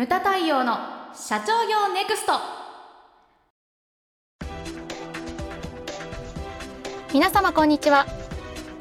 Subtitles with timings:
[0.00, 0.78] ムタ太陽の
[1.12, 2.32] 社長業ネクスト。
[7.12, 8.06] 皆様こんにちは。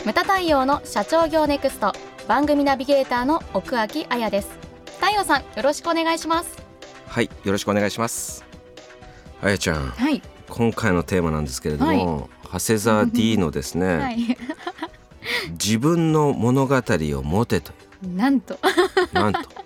[0.06, 1.92] ムタ太陽の社長業ネクスト。
[2.26, 4.50] 番組ナビゲーターの奥脇彩です。
[5.02, 6.58] 太陽さんよろしくお願いします。
[7.06, 8.46] はいよろしくお願いします。
[9.42, 10.22] あやちゃんはい。
[10.48, 12.30] 今回のテーマなんですけれども、はい。
[12.62, 14.38] 長谷沢 D のですね、 はい。
[15.52, 17.74] 自分の物語を持てと
[18.06, 18.58] いなんと。
[19.12, 19.59] うなんと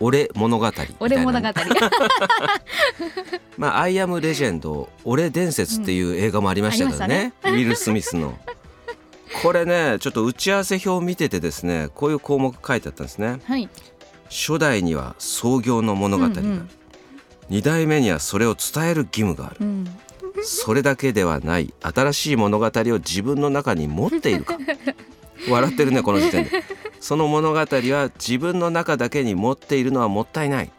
[0.00, 0.94] 俺物語みたいな。
[1.00, 1.48] 俺物語。
[3.56, 8.38] まあ、アイアムレジェンド俺伝説っていう映画もありましたけどね,、ウィル・スミスの。
[9.42, 13.40] これねちょっと打ち合わせ表を見ててですねこういう項目書いてあったんですね。
[13.44, 13.68] はい。
[14.28, 16.70] 初代には創業の物語が、うんうん。
[17.50, 19.56] 2代目にはそれを伝える義務がある。
[19.60, 19.86] うん。
[20.42, 24.58] それだけではない新しい物語を自分の中に持っているか。
[25.48, 26.64] 笑ってるねこの時点で
[27.06, 30.72] その物語は自分の中だけに持っているのはもったいない。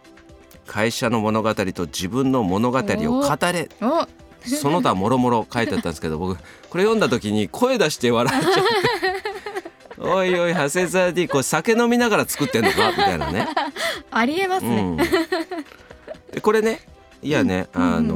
[0.66, 3.69] 会社の物語と自分の物語を語れ。
[3.81, 4.06] お
[4.45, 10.02] その他もろもろ書いてあったんですけど僕これ読んだ時に声出して笑っちゃって。
[10.02, 12.89] おいおい長谷沢 D これ酒飲みながら作ってんのか？
[12.89, 13.47] みたいなね。
[14.12, 16.81] ありえますね、うん、でこれね
[17.23, 17.81] いやね、うん。
[17.81, 18.16] あの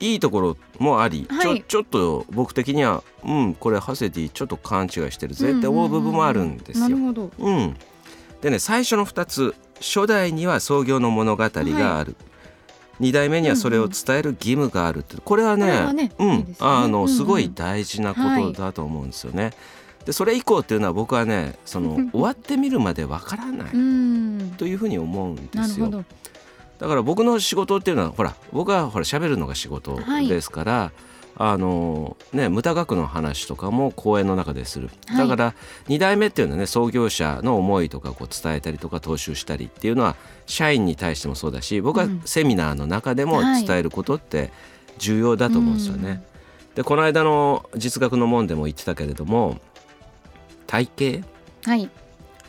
[0.00, 1.40] いいところもあり、はい。
[1.40, 6.88] ちょちょっと僕的にはうんこれハセディちょっと勘違いしてるぜって思う部分もあるんですよ。
[8.40, 12.16] でね最初の2つ初代には創業の物語がある、
[13.00, 16.10] 2代目にはそれを伝える義務があるってこれはねすよね。
[16.18, 16.26] あう
[16.82, 19.52] んうんのすごい大事なことだと思うんですよね。
[20.04, 24.54] でそれ以降っていうのは僕はねその 終わってみるまでわからないうん。
[24.56, 26.04] というふうに思うんですよ。
[26.78, 30.28] だから僕の仕事っていうのはほら僕はほら喋るのが仕事はい。
[30.28, 30.92] ですから、
[31.38, 35.28] あのね無駄額の話とかも講演の中でする、はい。
[35.28, 35.54] だから
[35.88, 40.16] 2代目っていうのはね創業者の思いとかこう伝えたりとか踏襲したりっていうのは
[40.46, 42.22] 社員に対してもそうだし僕はうん。
[42.24, 43.66] セミナーの中でもはい。
[43.66, 44.50] 伝えることって
[44.98, 46.22] 重要だと思うんですよね。
[46.74, 49.58] でこの間の実学の門でも言ってたけれども
[50.66, 51.26] 体型
[51.70, 51.90] はい。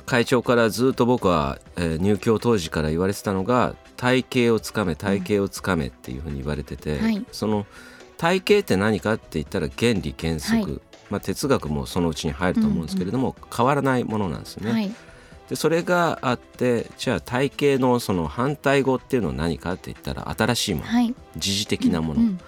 [0.05, 7.25] 会長からずっと僕は、えー入居当時から言われてたのが体型をつかめ体型をつかめっていうふうに言われてて、はい。
[7.31, 7.65] その
[8.17, 10.81] 体型って何かって言ったら原理原則、はい。
[11.09, 14.71] まあ、哲学もそのうちに入ると思うんですけれども、変わらないものなんですよね。
[14.71, 14.91] はい。
[15.49, 20.87] でそれがあってじゃあ体型のその反対語っていうのは何かって言ったら新しいもの。
[20.87, 21.15] はい。
[21.37, 22.39] 時事的なもの、うん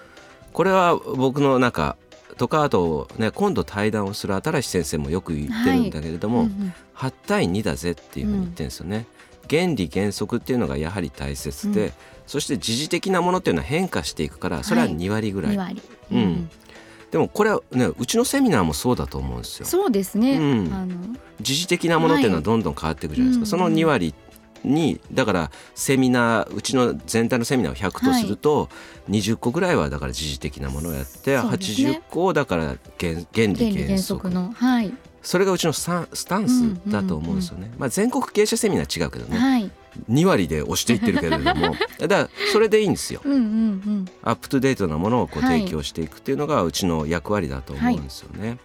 [0.52, 1.96] これは僕の中
[2.36, 6.74] とかあとね今度対談をする新先生もよく言ってるんだけれども、うんうん。
[6.96, 9.06] 8対2だぜっていうふうに言ってるんですよね。
[9.50, 11.92] 原理原則っていうのがやはり大切で、うん。
[12.26, 15.82] そして時事的なものっていうのは変化していくからそれははい2割ぐらい、二割。
[16.12, 16.50] うん。
[17.10, 19.66] でもこれはねうちのセミナーもそうだと思うんですよ。
[19.66, 20.72] そうですね、うん。
[20.72, 20.94] あの。
[21.40, 24.14] 時事的なものっていうのははいどんどん変わっていくじゃないですか、うんその2割
[24.64, 28.68] にだからセミナーうちの全体のセミナーを100とすると、
[29.08, 31.40] 20個ぐらいはだから時事的なものをやって、ね。
[31.40, 34.52] 80個をだから原原理原則の。
[34.54, 34.92] はい、
[35.22, 37.70] それがうちのスタンスタンスだと思うんですよね。
[37.78, 39.70] まあ、全国経営者セミナー違うけどね、はい
[40.08, 43.20] 2割で押していってるけれども だからそれでいいんですよ。
[43.24, 48.58] うんうんうんアップトゥデートなものをこうはい提供していくっていうのがうちの役割だと思うんですよね。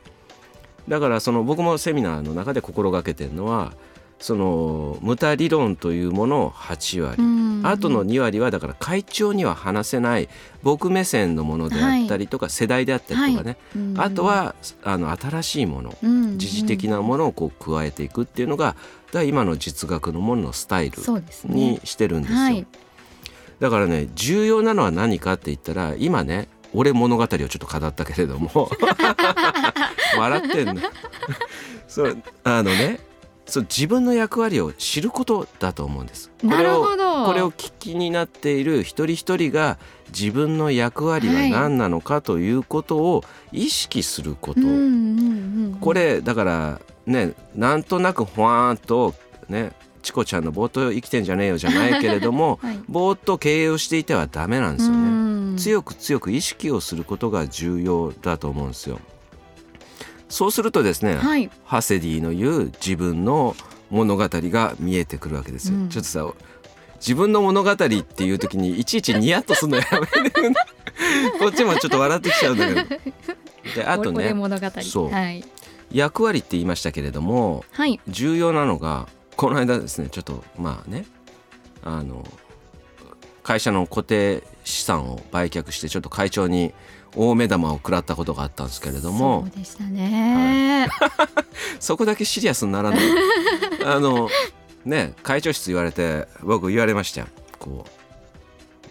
[0.87, 3.73] だからその僕もセミナーの中で心がけてるのは
[4.19, 7.61] その無駄理論というものを8割、うん。
[7.63, 10.29] あとの2割はだから会長には話せない
[10.63, 13.93] 僕目線のものであったりとか、世代であったりとかね、うん。
[13.99, 16.37] あとはあの新しいものうん。
[16.37, 18.75] 時事的なものをこう加えていくっていうのが
[19.11, 20.97] だ今の実学のもののスタイル
[21.45, 22.39] にしてるんですよ。
[22.39, 22.65] はい。
[23.59, 28.69] だからね重要なのは何かって言ったら今ね俺物語をちょっと語ったけれども。
[30.17, 30.81] 笑ってんの。
[31.87, 32.99] そうあのね
[33.45, 36.31] そう自分の役割を知ることだと思うんです。
[36.41, 39.77] こなれをるほどこれを聞きになっている一人一人が
[40.09, 49.13] 自分の役割は何なのかということを意識すること、うんうんうんこれだからねなんとなくほわーんと
[49.49, 54.97] ねチコちゃんのぼーっと生きてんじゃねえよじゃないけれども はいぼーっと経営をしていてはダメなんですよね。
[54.97, 55.25] うん
[55.57, 58.99] 強く強く意識をすることが重要だと思うんですよ。
[60.29, 61.49] そうするとですね、はい。
[61.65, 63.55] ハセディの言う自分の
[63.89, 65.77] 物語が見えてくるわけですよ。
[65.77, 65.89] うん。
[65.89, 66.27] ちょっとさ
[66.97, 67.85] 自分の物語って
[68.23, 69.83] いう時にいちいちニヤッとするのや
[70.23, 70.41] めて
[71.39, 73.01] こっちもちょっと笑ってきちゃうんだけど。
[73.75, 74.67] であと俺ね物語。
[74.81, 75.11] そう。
[75.11, 75.43] はい。
[75.91, 77.99] 役割って言いましたけれどもはい。
[78.07, 81.05] 重要なのがこの間ですねちょっとまあね
[81.83, 82.25] あの
[83.43, 86.73] 会社の固定資産を売却してちょっと会長に
[87.15, 89.47] 大目玉を食らったことがあったんですけれども。
[89.53, 90.87] そうでしたね、
[91.79, 92.99] そこだけシリアスにならない。
[93.85, 94.29] あの
[94.85, 97.27] ね会長室言われて僕言われましたよ。
[97.59, 97.85] こ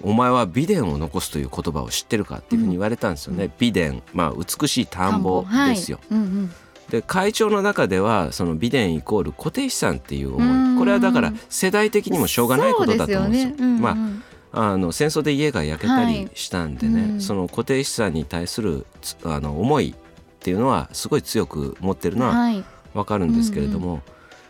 [0.02, 4.02] うお前は美伝を残すという言葉を知ってるかっていうふうに言われたんですよね、美伝。
[4.12, 6.18] まあ美しい田んぼですよ、はい。
[6.18, 6.52] うんうん。
[6.90, 10.76] で会長の中ではその美伝イコール固定資産っていう思うん。
[10.76, 13.48] いこれはだから世代的にもしょうがないことだと思うんですよ。
[13.48, 13.64] そうですよね。
[13.64, 13.80] うんうん。
[13.80, 24.02] まああの戦争で家が焼けたりしたんでね、はいうんその固定資産に対するつあの思いっていうのはすごい強く持ってるのははいわかるんですけれども、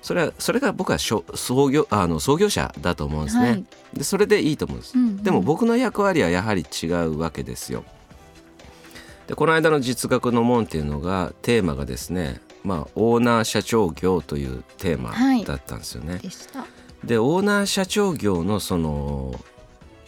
[0.03, 1.25] それはそれが僕は創
[1.71, 3.51] 業あの創業者だと思うんですね。
[3.51, 3.65] はい
[3.95, 4.99] でそれでいいと思うんです。
[4.99, 7.85] うんうんでも僕の役割はやはり違うわけですよ。
[9.27, 16.19] でこの間の実学の門っていうのがテーマがですね、まあ、オーナー社長業というテーマはいだったんですよね。
[16.19, 16.67] でした
[17.05, 19.35] でオーナー社長業のその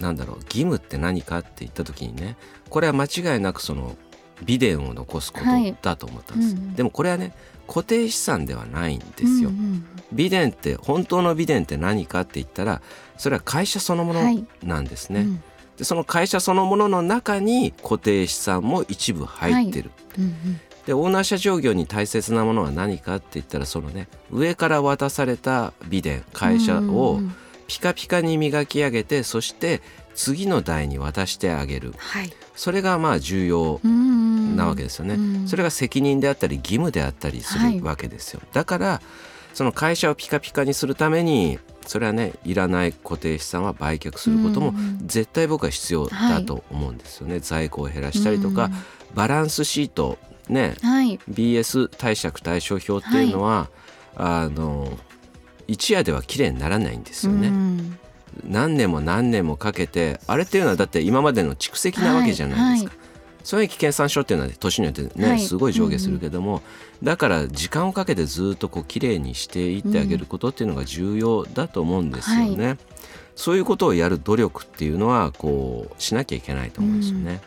[0.06, 2.36] なんだろう義務って何かって言った時にね
[2.70, 3.96] これは間違いなくその
[4.44, 5.76] 美伝を残すことはい。
[5.82, 6.74] だと思ったんです、うんうん。
[6.74, 7.34] でもこれはね
[7.66, 12.80] 固定資産ではないんですよ、うんうん美伝って本当の美伝って何かって言ったら
[13.16, 14.46] それは会社そのものはい。
[14.62, 15.42] なんですね、うん。
[15.76, 27.34] でその会社そのものの中に固定資産も一部入ってる、うんうんでオーナー社長業に大切なものは何かって言ったらそのね上から渡された美伝会社をうんうん
[27.66, 29.80] ピカピカに磨き上げてそして
[30.14, 31.94] 次の代に渡してあげる。
[31.98, 32.32] はい。
[32.54, 35.48] それがまあ重要ななわけですよね、うん。
[35.48, 37.78] それが責任であったり義務であったりすはい。
[37.78, 39.02] るわけですよ、だから
[39.52, 44.74] その会社をピカピカにするためにそれはねいらない固定資産は売却することも
[45.04, 48.70] 絶対僕は必要だと思うんですよね、在庫を減らしたりとか、
[49.14, 50.18] バランスシート
[50.48, 53.68] ねうんはい BS 貸借対照表っていうのは、
[54.16, 54.98] あの
[55.68, 57.98] 一夜では綺麗にならないんですよね、うん。
[58.44, 62.96] 何年も何年もかけてあれっていうのはだって今までの蓄積なわけじゃないですか、
[63.42, 65.40] 損益計算書っていうのはね年によってね、はい。
[65.40, 66.62] すごい上下するけども、
[67.02, 72.76] だから時間をかけてずっとこう綺麗にしていってあげることっていうのが重要だと思うんですよね、
[73.34, 77.40] そういうことをやる努力っていうのはこうしなきゃいけないと思うんですよね、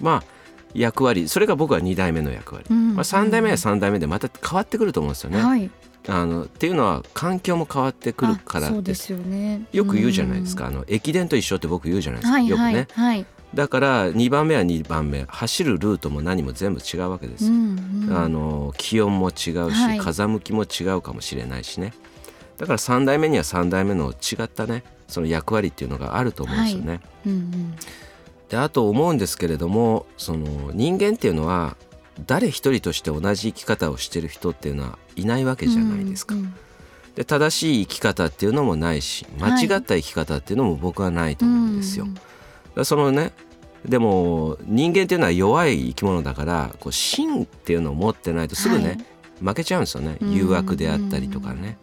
[0.00, 0.40] まあ
[0.72, 2.94] 役割それが僕は2代目の役割、うん。
[2.94, 5.70] まあ、3代目は3代目でまた変わってくると思うんですよね、はい
[6.08, 9.06] あのっていうのは環境も変わってくるからです。
[9.06, 9.66] すよね。
[9.72, 15.24] よく言うじゃないですか、あの駅伝と一緒って僕言うじゃないですか、はいはいよくねはいだから2番目は2番目。
[15.24, 17.46] 走るルートも何も全部違うわけです。
[17.46, 18.16] よ、うんうん。
[18.16, 19.98] あの気温も違うし、はい。
[19.98, 21.92] 風向きも違うかもしれないしね。
[22.60, 27.76] だから3代目には3代目の違ったねその役割っていうのがあると思うんですよね、うんうん。
[28.50, 31.78] であと思うんですけれどもその人間っていうのは
[32.26, 36.54] 誰一人として同じ生き方をしてる人っていうのはいないわけじゃないですか、うんうん
[37.14, 42.04] で正しい生き方っていうのもないし間違った生き方っていうのも僕はないと思うんですよ。
[42.04, 42.26] うんだか
[42.76, 43.32] らそのね
[43.84, 48.98] でも人間っていうのは弱い生き物だからこう芯っていうのを持ってないとすぐね、はい。
[49.42, 50.18] 負けちゃうんですよね。
[50.20, 50.32] うん。
[50.32, 51.78] 誘惑であったりとかね。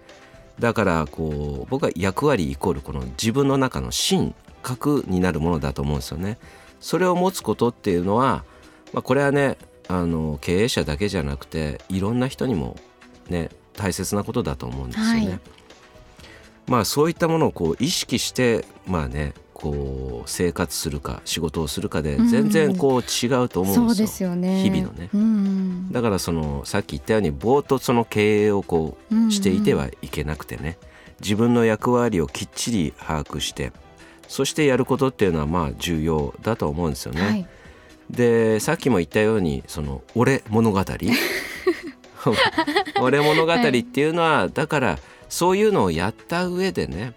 [0.59, 6.37] だからこう僕は役割イコールこの自分の中の芯核になるものだと思うんですよね。
[6.79, 8.43] それを持つことっていうのは、
[8.93, 9.57] まあ、これはね
[9.87, 12.75] あの経営者だけじゃなくていろんな人にも
[13.29, 15.27] ね大切なことだと思うんですよね。
[15.27, 15.39] はい。
[16.67, 23.89] まあそういったものをこう意識してまあねこう生活するか仕事をするかで全然こう違うと思うんですよ。
[23.89, 24.61] そうですよね。
[24.61, 25.09] 日々のね。
[25.13, 25.91] うんうん。
[25.91, 30.77] だからそのさっき言ったようにぼーっとその経営をこうんうんうしていてはいけなくてね。
[31.21, 33.71] 自分の役割をきっちり把握して
[34.27, 37.21] そしてやることっていうのはまあ重要だと思うんですよね。
[37.21, 37.47] はい
[38.09, 40.83] でさっきも言ったようにその「俺物語」
[43.01, 44.99] 俺物語っていうのは、だから
[45.29, 47.13] そういうのをやった上でね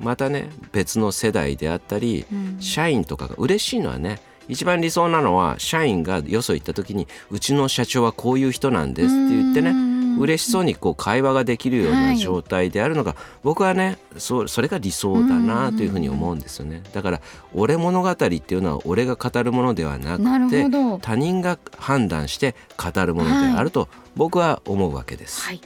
[0.00, 2.56] またね別の世代であったり、うん。
[2.60, 12.14] 社員とかが嬉しいのはね一番理想なのは社員がよそ行った時に「うちの社長はこういう人なんです」って言ってね嬉しそうにこう会話ができるようはない。
[12.24, 16.82] 状態であるのが、僕はねそそれが理想だなというふうに思うんですよね。
[16.92, 17.20] だから
[17.54, 20.66] 「俺物語」っていうのは俺が語るものではななくて
[21.00, 25.42] 他人が判断して語るものであると僕は思うわけです。
[25.42, 25.60] はい。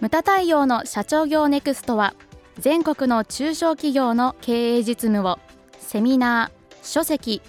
[0.00, 2.14] ムタ太陽の社長業ネクストは
[2.58, 5.38] 全国の中小企業の経営実務を
[5.78, 7.40] セミナー、書籍、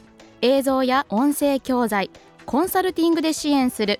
[0.42, 2.10] 映像や音声教材、
[2.46, 4.00] コンサルティングで支援する